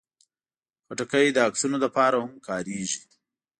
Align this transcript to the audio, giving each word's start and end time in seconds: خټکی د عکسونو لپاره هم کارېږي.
خټکی 0.85 1.25
د 1.33 1.37
عکسونو 1.47 1.77
لپاره 1.85 2.15
هم 2.23 2.31
کارېږي. 2.47 3.01